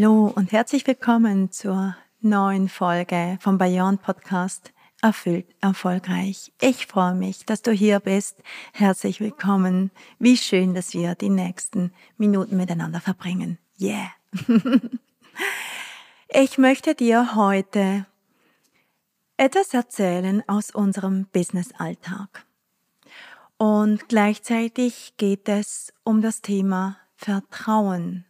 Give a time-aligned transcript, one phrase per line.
[0.00, 6.54] Hallo und herzlich willkommen zur neuen Folge vom Beyond Podcast Erfüllt, erfolgreich.
[6.58, 8.38] Ich freue mich, dass du hier bist.
[8.72, 9.90] Herzlich willkommen.
[10.18, 13.58] Wie schön, dass wir die nächsten Minuten miteinander verbringen.
[13.78, 14.10] Yeah.
[16.28, 18.06] ich möchte dir heute
[19.36, 22.46] etwas erzählen aus unserem Business-Alltag.
[23.58, 28.24] Und gleichzeitig geht es um das Thema Vertrauen.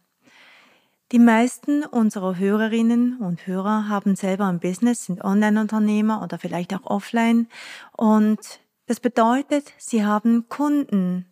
[1.11, 6.85] Die meisten unserer Hörerinnen und Hörer haben selber ein Business, sind Online-Unternehmer oder vielleicht auch
[6.85, 7.49] offline.
[7.97, 8.39] Und
[8.85, 11.25] das bedeutet, sie haben Kunden.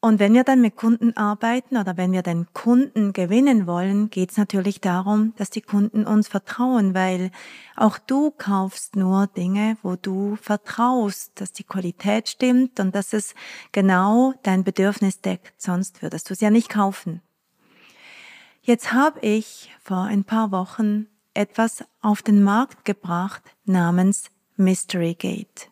[0.00, 4.30] Und wenn wir dann mit Kunden arbeiten oder wenn wir den Kunden gewinnen wollen, geht
[4.30, 7.30] es natürlich darum, dass die Kunden uns vertrauen, weil
[7.76, 13.34] auch du kaufst nur Dinge, wo du vertraust, dass die Qualität stimmt und dass es
[13.72, 15.52] genau dein Bedürfnis deckt.
[15.60, 17.20] Sonst würdest du es ja nicht kaufen.
[18.68, 24.24] Jetzt habe ich vor ein paar Wochen etwas auf den Markt gebracht namens
[24.56, 25.70] Mystery Gate.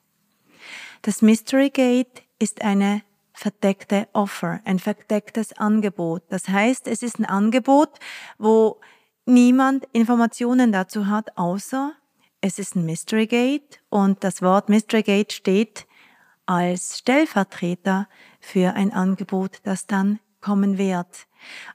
[1.02, 3.02] Das Mystery Gate ist eine
[3.34, 6.22] verdeckte Offer, ein verdecktes Angebot.
[6.30, 7.90] Das heißt, es ist ein Angebot,
[8.38, 8.80] wo
[9.26, 11.92] niemand Informationen dazu hat, außer
[12.40, 15.86] es ist ein Mystery Gate und das Wort Mystery Gate steht
[16.46, 18.08] als Stellvertreter
[18.40, 21.26] für ein Angebot, das dann kommen wird.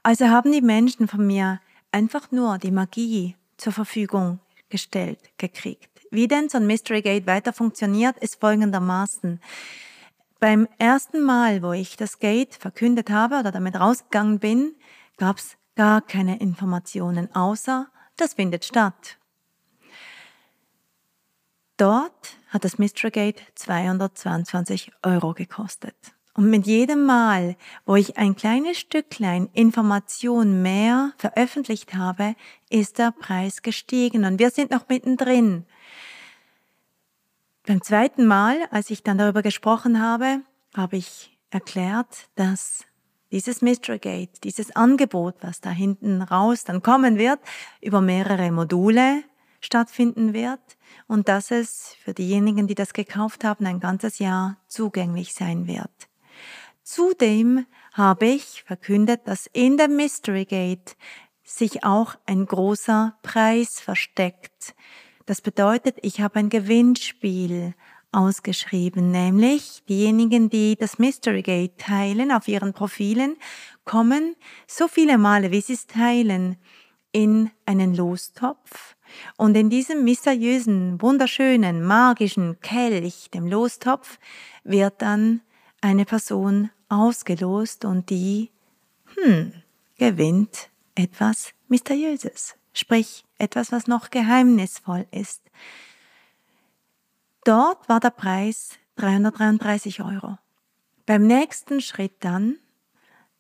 [0.02, 1.60] Also haben die Menschen von mir
[1.92, 4.40] einfach nur die Magie zur Verfügung
[4.70, 5.90] gestellt, gekriegt.
[6.10, 9.42] Wie denn so ein Mystery Gate weiter funktioniert, ist folgendermaßen.
[10.40, 14.74] Beim ersten Mal, wo ich das Gate verkündet habe oder damit rausgegangen bin,
[15.18, 19.18] gab es gar keine Informationen, außer das findet statt.
[21.76, 26.14] Dort hat das Mystery Gate 222 Euro gekostet.
[26.34, 32.36] Und mit jedem Mal, wo ich ein kleines Stücklein Information mehr veröffentlicht habe,
[32.70, 35.66] ist der Preis gestiegen und wir sind noch mittendrin.
[37.66, 40.42] Beim zweiten Mal, als ich dann darüber gesprochen habe,
[40.76, 42.86] habe ich erklärt, dass
[43.32, 47.40] dieses Mystery Gate, dieses Angebot, was da hinten raus dann kommen wird,
[47.82, 49.24] über mehrere Module
[49.60, 50.60] stattfinden wird
[51.08, 56.11] und dass es für diejenigen, die das gekauft haben, ein ganzes Jahr zugänglich sein wird.
[56.84, 60.96] Zudem habe ich verkündet, dass in der Mystery Gate
[61.44, 64.74] sich auch ein großer Preis versteckt.
[65.26, 67.76] Das bedeutet, ich habe ein Gewinnspiel
[68.12, 73.38] ausgeschrieben, nämlich diejenigen, die das Mystery Gate teilen auf ihren Profilen,
[73.86, 74.36] kommen
[74.68, 76.58] so viele Male, wie sie es teilen,
[77.12, 78.96] in einen Lostopf.
[79.38, 84.18] Und in diesem mysteriösen, wunderschönen, magischen Kelch, dem Lostopf,
[84.64, 85.42] wird dann
[85.82, 88.52] eine Person ausgelost und die,
[89.16, 89.54] hm,
[89.98, 95.42] gewinnt etwas Mysteriöses, sprich etwas, was noch geheimnisvoll ist.
[97.44, 100.38] Dort war der Preis 333 Euro.
[101.06, 102.58] Beim nächsten Schritt dann,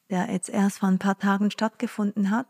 [0.09, 2.47] der jetzt erst vor ein paar Tagen stattgefunden hat,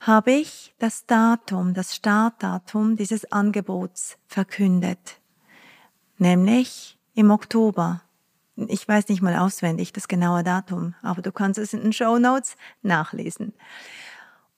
[0.00, 5.20] habe ich das Datum, das Startdatum dieses Angebots verkündet,
[6.18, 8.02] nämlich im Oktober
[8.56, 12.18] ich weiß nicht mal auswendig das genaue Datum, aber du kannst es in den Show
[12.18, 13.52] Notes nachlesen.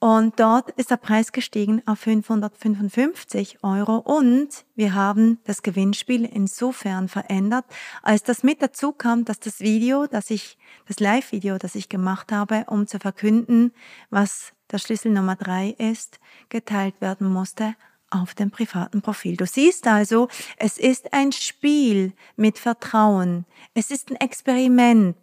[0.00, 7.08] Und dort ist der Preis gestiegen auf 555 Euro und wir haben das Gewinnspiel insofern
[7.08, 7.64] verändert,
[8.02, 12.32] als das mit dazu kam, dass das Video, das ich, das Live-Video, das ich gemacht
[12.32, 13.72] habe, um zu verkünden,
[14.10, 16.20] was der Schlüssel Nummer drei ist,
[16.50, 17.74] geteilt werden musste
[18.14, 19.36] auf dem privaten Profil.
[19.36, 23.44] Du siehst also, es ist ein Spiel mit Vertrauen.
[23.74, 25.16] Es ist ein Experiment.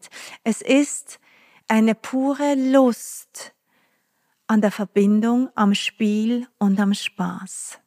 [0.43, 1.19] Es ist
[1.67, 3.53] eine pure Lust
[4.47, 7.79] an der Verbindung, am Spiel und am Spaß.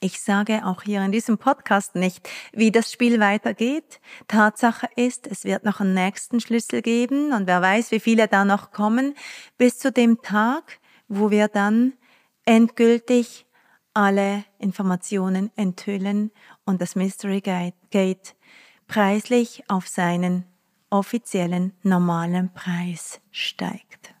[0.00, 4.00] Ich sage auch hier in diesem Podcast nicht, wie das Spiel weitergeht.
[4.28, 8.44] Tatsache ist, es wird noch einen nächsten Schlüssel geben und wer weiß, wie viele da
[8.44, 9.16] noch kommen,
[9.56, 10.78] bis zu dem Tag,
[11.08, 11.94] wo wir dann
[12.44, 13.47] endgültig
[13.98, 16.30] alle Informationen enthüllen
[16.64, 18.36] und das Mystery Gate
[18.86, 20.44] preislich auf seinen
[20.88, 24.14] offiziellen normalen Preis steigt.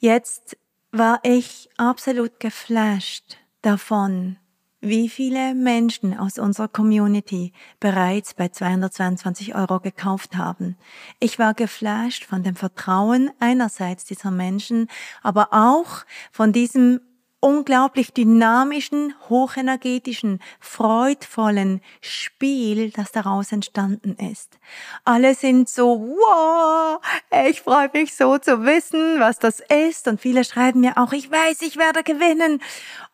[0.00, 0.58] Jetzt
[0.92, 4.36] war ich absolut geflasht davon,
[4.82, 10.76] wie viele Menschen aus unserer Community bereits bei 222 Euro gekauft haben.
[11.20, 14.88] Ich war geflasht von dem Vertrauen einerseits dieser Menschen,
[15.22, 17.00] aber auch von diesem
[17.40, 24.58] unglaublich dynamischen, hochenergetischen, freudvollen Spiel, das daraus entstanden ist.
[25.04, 27.00] Alle sind so, wow,
[27.48, 30.08] ich freue mich so zu wissen, was das ist.
[30.08, 32.60] Und viele schreiben mir auch, ich weiß, ich werde gewinnen.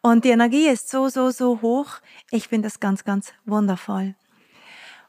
[0.01, 2.01] Und die Energie ist so, so, so hoch.
[2.31, 4.15] Ich finde das ganz, ganz wundervoll.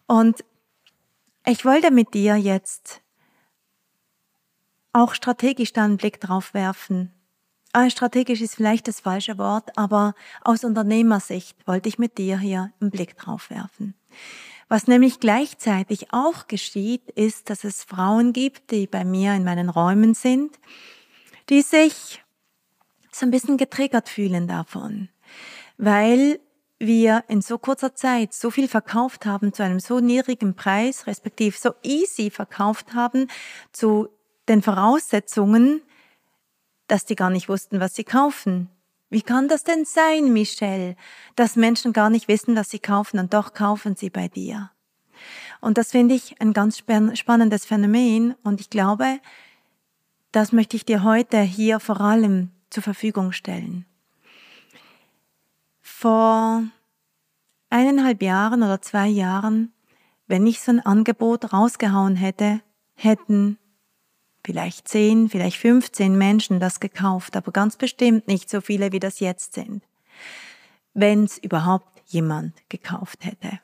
[0.08, 0.44] Und
[1.46, 3.02] ich wollte mit dir jetzt
[4.92, 7.15] auch strategisch da einen Blick drauf werfen,
[7.90, 12.92] strategisch ist vielleicht das falsche Wort, aber aus Unternehmersicht wollte ich mit dir hier einen
[12.92, 13.96] Blick drauf werfen.
[14.68, 19.70] Was nämlich gleichzeitig auch geschieht, ist, dass es Frauen gibt, die bei mir in meinen
[19.70, 20.58] Räumen sind,
[21.50, 22.24] die sich
[23.12, 25.10] so ein bisschen getriggert fühlen davon,
[25.78, 26.40] weil
[26.80, 31.58] wir in so kurzer Zeit so viel verkauft haben zu einem so niedrigen Preis, respektive
[31.58, 33.28] so easy verkauft haben
[33.72, 34.10] zu
[34.48, 35.82] den Voraussetzungen,
[36.88, 38.70] dass die gar nicht wussten, was sie kaufen.
[39.10, 40.96] Wie kann das denn sein, Michelle,
[41.36, 44.72] dass Menschen gar nicht wissen, was sie kaufen und doch kaufen sie bei dir?
[45.62, 49.20] Und das finde ich ein ganz spannendes Phänomen und ich glaube,
[50.32, 53.86] das möchte ich dir heute hier vor allem zur Verfügung stellen.
[55.82, 56.64] Vor
[57.70, 59.72] eineinhalb Jahren oder zwei Jahren,
[60.28, 62.62] wenn ich so ein Angebot rausgehauen hätte,
[62.96, 63.58] hätten
[64.46, 69.20] vielleicht 10, vielleicht 15 Menschen das gekauft, aber ganz bestimmt nicht so viele, wie das
[69.20, 69.84] jetzt sind.
[70.94, 73.60] Wenn es überhaupt jemand gekauft hätte.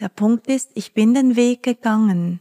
[0.00, 2.40] Der Punkt ist, ich bin den Weg gegangen,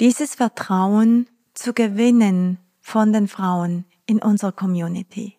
[0.00, 5.36] dieses Vertrauen zu gewinnen von den Frauen in unserer Community.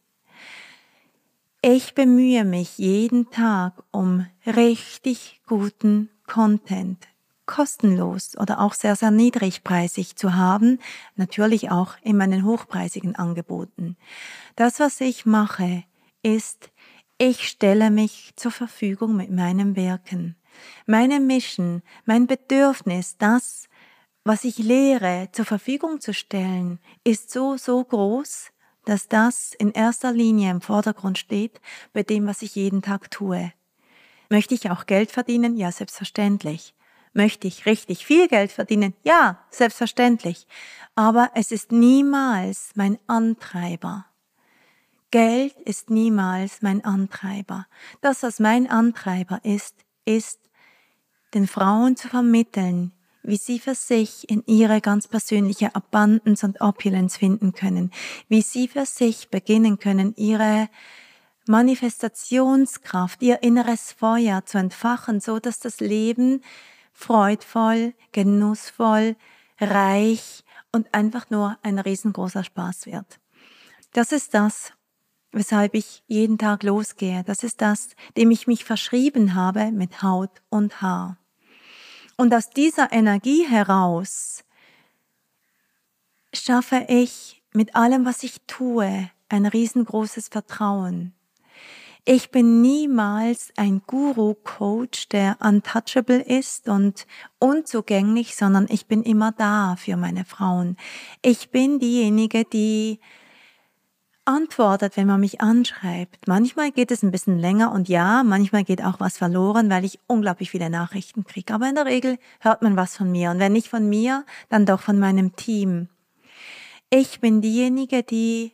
[1.64, 7.09] Ich bemühe mich jeden Tag um richtig guten Content,
[7.50, 10.78] kostenlos oder auch sehr, sehr niedrigpreisig zu haben,
[11.16, 13.98] natürlich auch in meinen hochpreisigen Angeboten.
[14.56, 15.84] Das, was ich mache,
[16.22, 16.70] ist,
[17.18, 20.36] ich stelle mich zur Verfügung mit meinem Wirken.
[20.86, 23.68] Meine Mission, mein Bedürfnis, das,
[24.24, 28.52] was ich lehre, zur Verfügung zu stellen, ist so, so groß,
[28.86, 31.60] dass das in erster Linie im Vordergrund steht
[31.94, 33.52] bei dem, was ich jeden Tag tue.
[34.30, 35.58] Möchte ich auch Geld verdienen?
[35.58, 36.76] Ja, selbstverständlich.
[37.20, 38.94] Möchte ich richtig viel Geld verdienen?
[39.04, 40.48] Ja, selbstverständlich.
[40.96, 44.06] Aber es ist niemals mein Antreiber.
[45.12, 47.68] Geld ist niemals mein Antreiber.
[48.00, 49.76] Das, was mein Antreiber ist,
[50.06, 50.40] ist,
[51.34, 57.18] den Frauen zu vermitteln, wie sie für sich in ihre ganz persönliche Abundance und Opulence
[57.18, 57.92] finden können,
[58.30, 60.70] wie sie für sich beginnen können, ihre
[61.48, 66.42] Manifestationskraft, ihr inneres Feuer zu entfachen, so dass das Leben
[67.00, 69.16] freudvoll, genussvoll,
[69.58, 73.20] reich und einfach nur ein riesengroßer Spaß wird.
[73.94, 74.74] Das ist das,
[75.32, 77.24] weshalb ich jeden Tag losgehe.
[77.24, 81.18] Das ist das, dem ich mich verschrieben habe mit Haut und Haar.
[82.18, 84.44] Und aus dieser Energie heraus
[86.34, 91.14] schaffe ich mit allem, was ich tue, ein riesengroßes Vertrauen.
[92.12, 97.06] Ich bin niemals ein Guru-Coach, der untouchable ist und
[97.38, 100.76] unzugänglich, sondern ich bin immer da für meine Frauen.
[101.22, 103.00] Ich bin diejenige, die
[104.26, 106.28] antwortet, wenn man mich anschreibt.
[106.28, 110.00] Manchmal geht es ein bisschen länger und ja, manchmal geht auch was verloren, weil ich
[110.08, 111.54] unglaublich viele Nachrichten kriege.
[111.54, 113.30] Aber in der Regel hört man was von mir.
[113.30, 115.90] Und wenn nicht von mir, dann doch von meinem Team.
[116.90, 118.54] Ich bin diejenige, die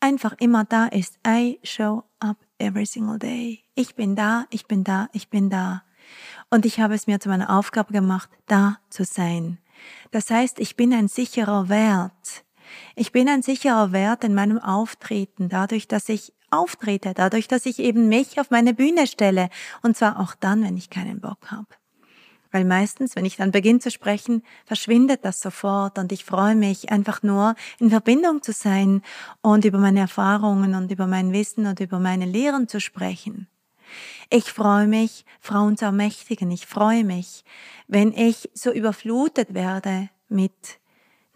[0.00, 1.20] einfach immer da ist.
[1.24, 3.64] I show up every single day.
[3.74, 5.82] Ich bin da, ich bin da, ich bin da.
[6.50, 9.58] Und ich habe es mir zu meiner Aufgabe gemacht, da zu sein.
[10.10, 12.44] Das heißt, ich bin ein sicherer Wert.
[12.94, 17.78] Ich bin ein sicherer Wert in meinem Auftreten, dadurch, dass ich auftrete, dadurch, dass ich
[17.78, 19.50] eben mich auf meine Bühne stelle.
[19.82, 21.66] Und zwar auch dann, wenn ich keinen Bock habe.
[22.50, 26.90] Weil meistens, wenn ich dann beginne zu sprechen, verschwindet das sofort und ich freue mich
[26.90, 29.02] einfach nur in Verbindung zu sein
[29.42, 33.48] und über meine Erfahrungen und über mein Wissen und über meine Lehren zu sprechen.
[34.30, 36.50] Ich freue mich, Frauen zu ermächtigen.
[36.50, 37.44] Ich freue mich,
[37.86, 40.52] wenn ich so überflutet werde mit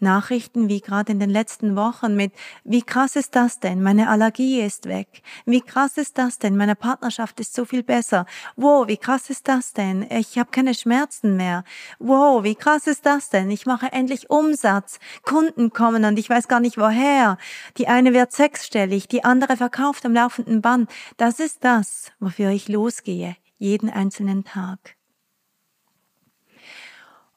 [0.01, 3.81] Nachrichten wie gerade in den letzten Wochen mit, wie krass ist das denn?
[3.81, 5.21] Meine Allergie ist weg.
[5.45, 6.57] Wie krass ist das denn?
[6.57, 8.25] Meine Partnerschaft ist so viel besser.
[8.55, 10.05] Wow, wie krass ist das denn?
[10.09, 11.63] Ich habe keine Schmerzen mehr.
[11.99, 13.49] Wow, wie krass ist das denn?
[13.51, 14.99] Ich mache endlich Umsatz.
[15.23, 17.37] Kunden kommen und ich weiß gar nicht woher.
[17.77, 20.89] Die eine wird sechsstellig, die andere verkauft am laufenden Band.
[21.17, 24.95] Das ist das, wofür ich losgehe, jeden einzelnen Tag.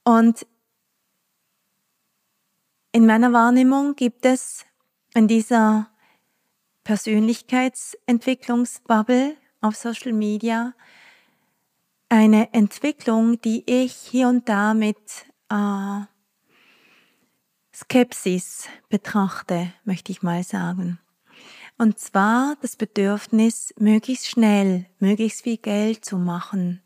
[0.05, 0.47] Und
[2.95, 4.65] in meiner Wahrnehmung gibt es
[5.15, 5.91] in dieser
[6.85, 10.75] Persönlichkeitsentwicklungsbubble auf Social Media
[12.09, 16.03] eine Entwicklung, die ich hier und da mit äh,
[17.75, 21.01] Skepsis betrachte, möchte ich mal sagen.
[21.77, 26.81] Und zwar das Bedürfnis, möglichst schnell, möglichst viel Geld zu machen,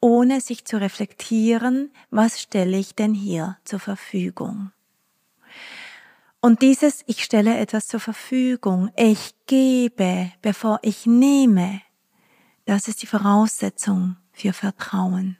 [0.00, 4.70] ohne sich zu reflektieren, was stelle ich denn hier zur Verfügung.
[6.44, 11.80] Und dieses, ich stelle etwas zur Verfügung, ich gebe, bevor ich nehme,
[12.64, 15.38] das ist die Voraussetzung für Vertrauen.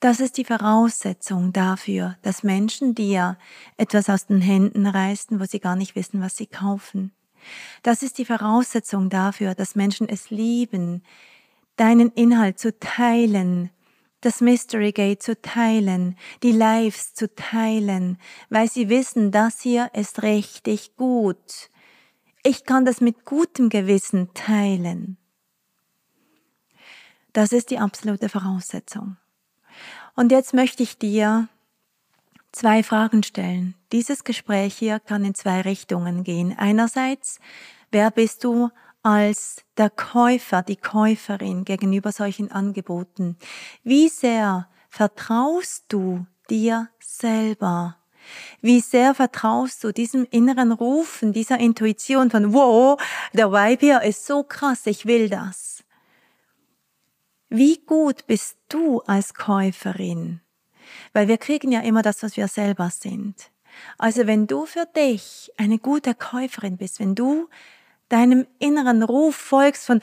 [0.00, 3.38] Das ist die Voraussetzung dafür, dass Menschen dir
[3.78, 7.12] etwas aus den Händen reißen, wo sie gar nicht wissen, was sie kaufen.
[7.82, 11.04] Das ist die Voraussetzung dafür, dass Menschen es lieben,
[11.76, 13.70] deinen Inhalt zu teilen,
[14.26, 18.18] das Mystery Gate zu teilen, die Lives zu teilen,
[18.50, 21.70] weil sie wissen, das hier ist richtig gut.
[22.42, 25.16] Ich kann das mit gutem Gewissen teilen.
[27.32, 29.16] Das ist die absolute Voraussetzung.
[30.16, 31.48] Und jetzt möchte ich dir
[32.50, 33.74] zwei Fragen stellen.
[33.92, 36.52] Dieses Gespräch hier kann in zwei Richtungen gehen.
[36.58, 37.38] Einerseits,
[37.92, 38.70] wer bist du
[39.06, 43.36] als der Käufer, die Käuferin gegenüber solchen Angeboten?
[43.84, 47.98] Wie sehr vertraust du dir selber?
[48.62, 53.00] Wie sehr vertraust du diesem inneren Rufen, dieser Intuition von, wow,
[53.32, 55.84] der Vibe hier ist so krass, ich will das.
[57.48, 60.40] Wie gut bist du als Käuferin?
[61.12, 63.52] Weil wir kriegen ja immer das, was wir selber sind.
[63.98, 67.48] Also wenn du für dich eine gute Käuferin bist, wenn du
[68.08, 70.00] deinem inneren Ruf folgst von,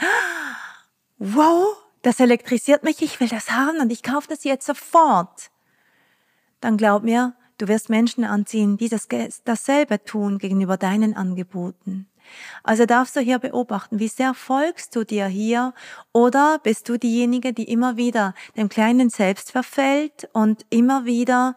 [1.17, 5.49] wow, das elektrisiert mich, ich will das haben und ich kaufe das jetzt sofort,
[6.59, 9.07] dann glaub mir, du wirst Menschen anziehen, die das,
[9.45, 12.07] dasselbe tun gegenüber deinen Angeboten.
[12.63, 15.73] Also darfst du hier beobachten, wie sehr folgst du dir hier
[16.13, 21.55] oder bist du diejenige, die immer wieder dem kleinen Selbst verfällt und immer wieder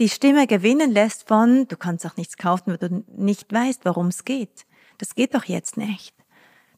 [0.00, 4.08] die Stimme gewinnen lässt von, du kannst auch nichts kaufen, weil du nicht weißt, worum
[4.08, 4.66] es geht.
[4.98, 6.14] Das geht doch jetzt nicht.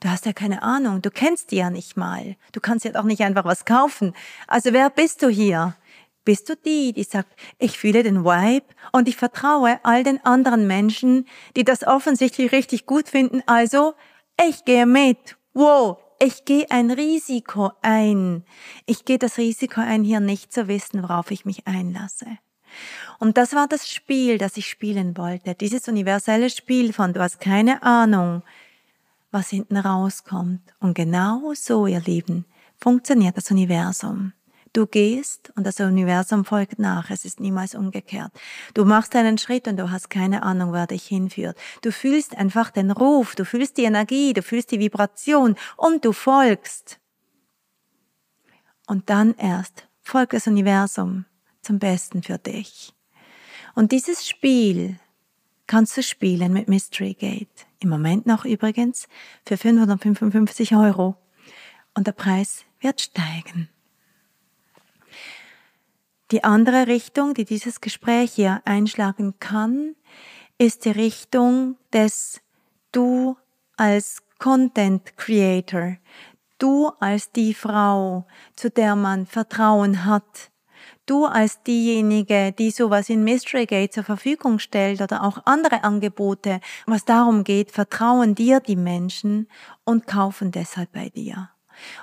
[0.01, 2.37] Du hast ja keine Ahnung, du kennst die ja nicht mal.
[2.53, 4.15] Du kannst ja doch nicht einfach was kaufen.
[4.47, 5.75] Also wer bist du hier?
[6.25, 10.67] Bist du die, die sagt, ich fühle den Vibe und ich vertraue all den anderen
[10.67, 13.43] Menschen, die das offensichtlich richtig gut finden.
[13.47, 13.95] Also,
[14.45, 15.37] ich gehe mit.
[15.55, 18.45] Wow, ich gehe ein Risiko ein.
[18.87, 22.27] Ich gehe das Risiko ein, hier nicht zu wissen, worauf ich mich einlasse.
[23.19, 25.55] Und das war das Spiel, das ich spielen wollte.
[25.55, 28.43] Dieses universelle Spiel von du hast keine Ahnung,
[29.31, 30.63] was hinten rauskommt.
[30.81, 32.45] Und genau so, ihr Lieben,
[32.77, 34.33] funktioniert das Universum.
[34.73, 37.11] Du gehst und das Universum folgt nach.
[37.11, 38.31] Es ist niemals umgekehrt.
[38.75, 41.57] Du machst einen Schritt und du hast keine Ahnung, wer dich hinführt.
[41.81, 46.13] Du fühlst einfach den Ruf, du fühlst die Energie, du fühlst die Vibration und du
[46.13, 46.99] folgst.
[48.87, 51.25] Und dann erst folgt das Universum
[51.67, 52.95] zum Besten für dich.
[53.75, 54.99] Und dieses Spiel
[55.67, 57.67] kannst du spielen mit Mystery Gate.
[57.81, 59.09] Im Moment noch übrigens
[59.45, 61.17] für 555 Euro.
[61.95, 63.69] Und der Preis wird steigen.
[66.31, 69.95] Die andere Richtung, die dieses Gespräch hier einschlagen kann,
[70.59, 72.41] ist die Richtung des
[72.93, 73.37] Du
[73.77, 75.97] als Content Creator,
[76.59, 80.51] du als die Frau, zu der man Vertrauen hat,
[81.07, 86.61] du als diejenige, die sowas in Mystery Gate zur Verfügung stellt oder auch andere Angebote,
[86.87, 89.49] was darum geht, vertrauen dir die Menschen
[89.85, 91.51] und kaufen deshalb bei dir.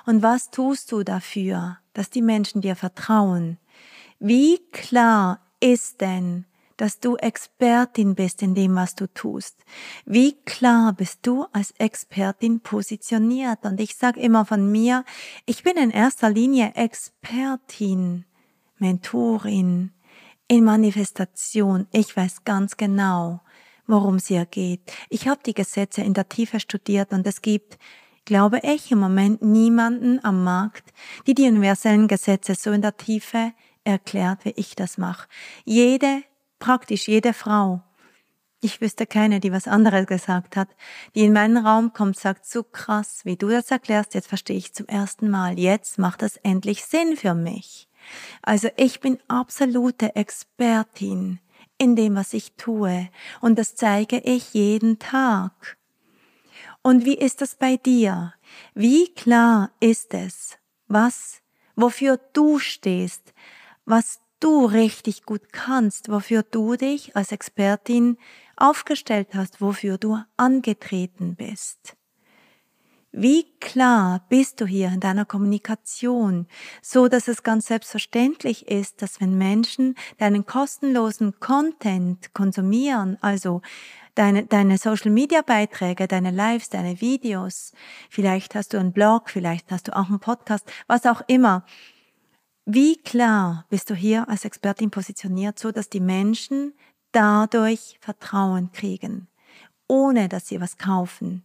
[0.06, 3.58] Und was tust du dafür, dass die Menschen dir vertrauen?
[4.18, 6.46] Wie klar ist denn,
[6.76, 9.64] dass du Expertin bist in dem, was du tust?
[10.04, 13.64] Wie klar bist du als Expertin positioniert?
[13.64, 15.04] Und ich sage immer von mir,
[15.46, 18.24] ich bin in erster Linie Expertin
[18.78, 19.92] Mentorin
[20.48, 21.86] in Manifestation.
[21.92, 23.40] Ich weiß ganz genau,
[23.86, 24.80] worum es hier geht.
[25.08, 27.78] Ich habe die Gesetze in der Tiefe studiert und es gibt,
[28.24, 30.92] glaube ich, im Moment niemanden am Markt,
[31.26, 33.52] die die universellen Gesetze so in der Tiefe
[33.84, 35.28] erklärt, wie ich das mache.
[35.64, 36.22] Jede,
[36.58, 37.82] praktisch jede Frau,
[38.64, 40.68] ich wüsste keine, die was anderes gesagt hat,
[41.14, 44.72] die in meinen Raum kommt, sagt, so krass, wie du das erklärst, jetzt verstehe ich
[44.72, 47.88] zum ersten Mal, jetzt macht das endlich Sinn für mich.
[48.42, 51.40] Also ich bin absolute Expertin
[51.78, 53.08] in dem, was ich tue
[53.40, 55.76] und das zeige ich jeden Tag.
[56.82, 58.34] Und wie ist das bei dir?
[58.74, 61.40] Wie klar ist es, was,
[61.76, 63.32] wofür du stehst,
[63.86, 68.18] was du richtig gut kannst, wofür du dich als Expertin
[68.56, 71.96] aufgestellt hast, wofür du angetreten bist.
[73.16, 76.48] Wie klar bist du hier in deiner Kommunikation,
[76.82, 83.62] so dass es ganz selbstverständlich ist, dass wenn Menschen deinen kostenlosen Content konsumieren, also
[84.16, 87.70] deine, deine Social Media Beiträge, deine Lives, deine Videos,
[88.10, 91.64] vielleicht hast du einen Blog, vielleicht hast du auch einen Podcast, was auch immer.
[92.64, 96.74] Wie klar bist du hier als Expertin positioniert, so dass die Menschen
[97.12, 99.28] dadurch Vertrauen kriegen,
[99.86, 101.44] ohne dass sie was kaufen.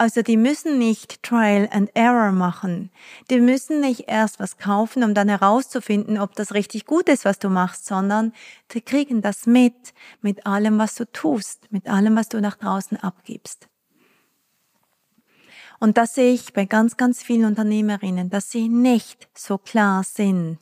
[0.00, 2.92] Also die müssen nicht Trial and Error machen.
[3.30, 7.40] Die müssen nicht erst was kaufen, um dann herauszufinden, ob das richtig gut ist, was
[7.40, 8.32] du machst, sondern
[8.70, 9.74] die kriegen das mit,
[10.20, 13.68] mit allem, was du tust, mit allem, was du nach draußen abgibst.
[15.80, 20.58] Und das sehe ich bei ganz, ganz vielen Unternehmerinnen, dass sie nicht so klar sind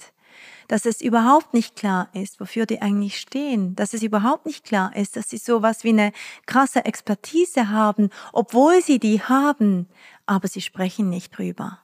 [0.69, 4.95] dass es überhaupt nicht klar ist, wofür die eigentlich stehen, dass es überhaupt nicht klar
[4.95, 6.13] ist, dass sie sowas wie eine
[6.47, 9.89] krasse Expertise haben, obwohl sie die haben,
[10.27, 11.79] aber sie sprechen nicht drüber.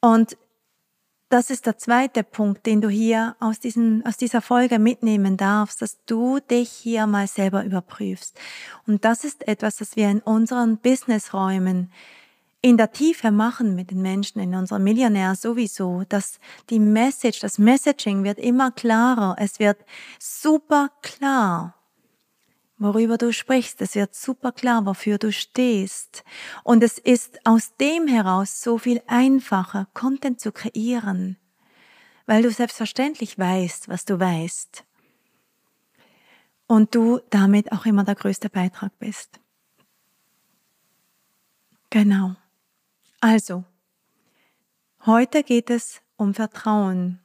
[0.00, 0.36] Und
[1.32, 5.80] das ist der zweite Punkt, den du hier aus, diesem, aus dieser Folge mitnehmen darfst,
[5.80, 8.38] dass du dich hier mal selber überprüfst.
[8.86, 11.90] Und das ist etwas, das wir in unseren Businessräumen
[12.62, 16.38] in der Tiefe machen mit den Menschen, in unserem Millionär sowieso, dass
[16.70, 19.34] die Message, das Messaging wird immer klarer.
[19.38, 19.84] Es wird
[20.20, 21.74] super klar,
[22.78, 23.82] worüber du sprichst.
[23.82, 26.22] Es wird super klar, wofür du stehst.
[26.62, 31.36] Und es ist aus dem heraus so viel einfacher, Content zu kreieren,
[32.26, 34.84] weil du selbstverständlich weißt, was du weißt.
[36.68, 39.40] Und du damit auch immer der größte Beitrag bist.
[41.90, 42.36] Genau.
[43.24, 43.62] Also,
[45.06, 47.20] heute geht es um Vertrauen.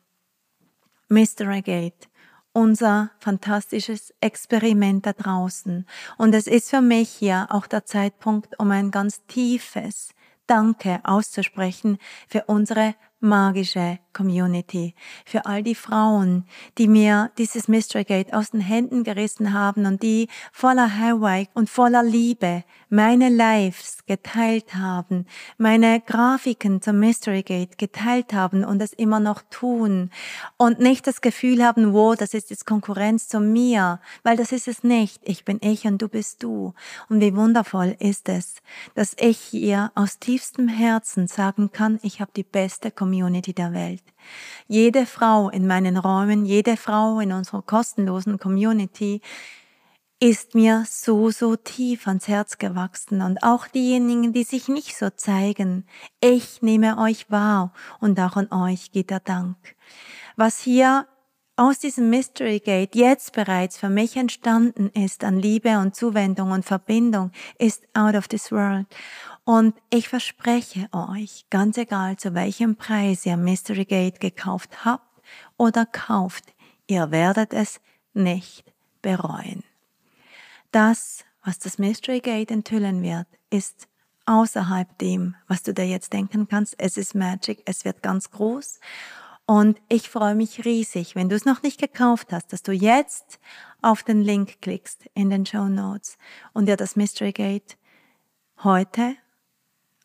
[1.08, 2.08] Mystery Gate,
[2.54, 5.88] unser fantastisches Experiment da draußen.
[6.20, 10.10] Und es ist für mich hier auch der Zeitpunkt, um ein ganz tiefes
[10.46, 16.46] Danke auszusprechen für unsere magische Community, für all die Frauen,
[16.78, 21.70] die mir dieses Mystery Gate aus den Händen gerissen haben und die voller Highway und
[21.70, 25.26] voller Liebe meine Lives geteilt haben,
[25.58, 30.10] meine Grafiken zum Mystery Gate geteilt haben und es immer noch tun
[30.58, 34.68] und nicht das Gefühl haben, wow, das ist jetzt Konkurrenz zu mir, weil das ist
[34.68, 35.22] es nicht.
[35.26, 36.74] Ich bin ich und du bist du.
[37.10, 38.56] Und wie wundervoll ist es,
[38.96, 44.04] dass ich ihr aus tiefstem Herzen sagen kann, ich habe die beste Community der Welt.
[44.68, 49.22] Jede Frau in meinen Räumen, jede Frau in unserer kostenlosen Community
[50.20, 55.10] ist mir so, so tief ans Herz gewachsen und auch diejenigen, die sich nicht so
[55.12, 55.86] zeigen.
[56.22, 59.58] Ich nehme euch wahr und auch an euch geht der Dank.
[60.36, 61.08] Was hier
[61.56, 66.66] aus diesem Mystery Gate jetzt bereits für mich entstanden ist an Liebe und Zuwendung und
[66.66, 68.86] Verbindung, ist out of this world.
[69.48, 75.08] Und ich verspreche euch, ganz egal zu welchem Preis ihr Mystery Gate gekauft habt
[75.56, 76.54] oder kauft,
[76.86, 77.80] ihr werdet es
[78.14, 78.66] nicht
[79.02, 79.64] bereuen.
[80.74, 83.88] Das, was das Mystery Gate enthüllen wird, ist
[84.26, 86.76] außerhalb dem, was du dir jetzt denken kannst.
[86.78, 88.82] Es ist Magic, es wird ganz groß.
[89.46, 93.40] Und ich freue mich riesig, wenn du es noch nicht gekauft hast, dass du jetzt
[93.82, 96.18] auf den Link klickst in den Show Notes
[96.52, 97.78] und dir das Mystery Gate
[98.62, 99.16] heute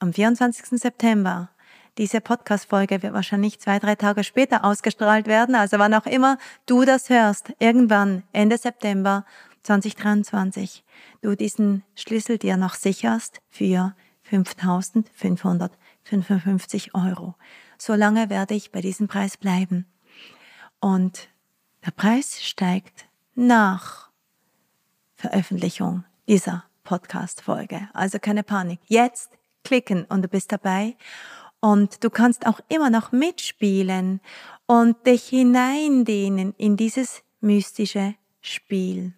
[0.03, 0.81] am 24.
[0.81, 1.49] September
[1.97, 5.55] diese Podcast-Folge wird wahrscheinlich zwei, drei Tage später ausgestrahlt werden.
[5.55, 9.25] Also wann auch immer du das hörst, irgendwann Ende September
[9.63, 10.85] 2023
[11.21, 13.95] du diesen Schlüssel dir noch sicherst für
[14.29, 17.37] 5.555 Euro.
[17.79, 19.87] Solange werde ich bei diesem Preis bleiben.
[20.81, 21.29] Und
[21.85, 24.11] der Preis steigt nach
[25.15, 27.91] Veröffentlichung dieser Podcast-Folge.
[27.93, 28.81] Also keine Panik.
[28.87, 30.97] Jetzt klicken und du bist dabei.
[31.61, 34.21] Und du kannst auch immer noch mitspielen
[34.67, 39.15] und dich hineindehnen in dieses mystische Spiel.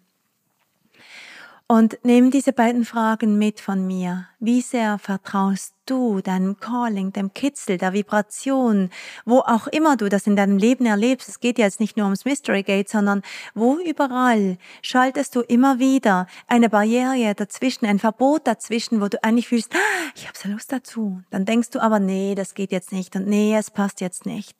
[1.67, 4.27] Und nimm diese beiden Fragen mit von mir.
[4.45, 8.91] Wie sehr vertraust du deinem Calling, dem Kitzel, der Vibration,
[9.25, 11.27] wo auch immer du das in deinem Leben erlebst?
[11.27, 13.23] Es geht jetzt nicht nur ums Mystery Gate, sondern
[13.55, 19.47] wo überall schaltest du immer wieder eine Barriere dazwischen, ein Verbot dazwischen, wo du eigentlich
[19.47, 21.23] fühlst, ah, ich habe so Lust dazu.
[21.31, 24.55] Dann denkst du aber, nee, das geht jetzt nicht und nee, es passt jetzt nicht.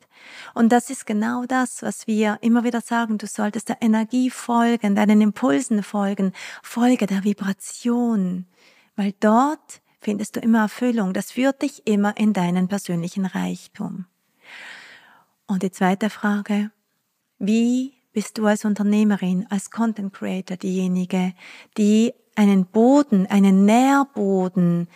[0.55, 3.19] Und das ist genau das, was wir immer wieder sagen.
[3.19, 8.47] Du solltest der Energie folgen, deinen Impulsen folgen, folge der Vibration,
[8.95, 11.13] weil dort findest du immer Erfüllung.
[11.13, 14.05] Das führt dich immer in deinen persönlichen Reichtum.
[15.47, 16.71] Und die zweite Frage,
[17.39, 21.33] wie bist du als Unternehmerin, als Content Creator diejenige,
[21.77, 24.87] die einen Boden, einen Nährboden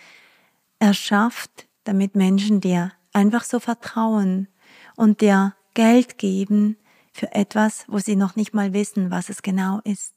[0.78, 4.48] erschafft, damit Menschen dir einfach so vertrauen
[4.96, 6.76] und dir Geld geben
[7.12, 10.14] für etwas, wo sie noch nicht mal wissen, was es genau ist.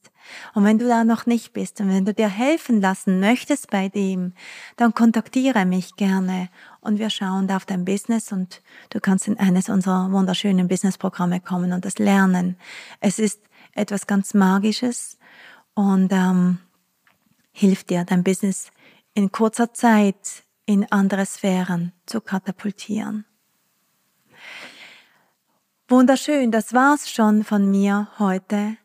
[0.54, 3.88] Und wenn du da noch nicht bist und wenn du dir helfen lassen möchtest bei
[3.88, 4.32] dem,
[4.76, 6.48] dann kontaktiere mich gerne
[6.80, 11.40] und wir schauen da auf dein Business und du kannst in eines unserer wunderschönen Businessprogramme
[11.40, 12.56] kommen und das lernen.
[13.00, 13.40] Es ist
[13.74, 15.18] etwas ganz Magisches
[15.74, 16.58] und ähm,
[17.52, 18.70] hilft dir, dein Business
[19.14, 23.24] in kurzer Zeit in andere Sphären zu katapultieren.
[25.86, 28.78] Wunderschön, das war's schon von mir heute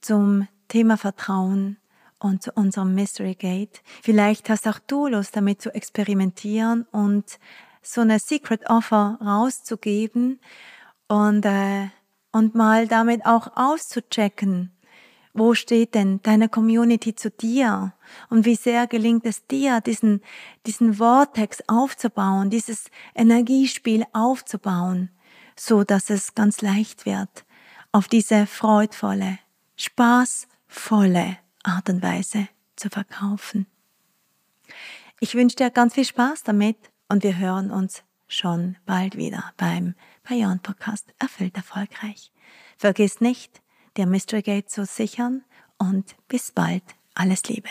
[0.00, 1.78] zum Thema Vertrauen
[2.20, 3.82] und zu unserem Mystery Gate.
[4.04, 7.40] Vielleicht hast auch du Lust damit zu experimentieren und
[7.82, 10.38] so eine Secret Offer rauszugeben
[11.08, 11.88] und, äh,
[12.30, 14.70] und mal damit auch auszuchecken,
[15.32, 17.94] wo steht denn deine Community zu dir
[18.30, 20.20] und wie sehr gelingt es dir, diesen,
[20.66, 25.10] diesen Vortex aufzubauen, dieses Energiespiel aufzubauen,
[25.56, 27.44] so dass es ganz leicht wird,
[27.92, 29.38] auf diese freudvolle,
[29.76, 33.66] spaßvolle Art und Weise zu verkaufen.
[35.20, 36.76] Ich wünsche dir ganz viel Spaß damit
[37.08, 39.94] und wir hören uns schon bald wieder beim
[40.28, 42.32] Beyond Podcast Erfüllt erfolgreich.
[42.76, 43.62] Vergiss nicht,
[43.96, 45.44] dir Mystery Gate zu sichern
[45.78, 46.82] und bis bald.
[47.14, 47.68] Alles Liebe.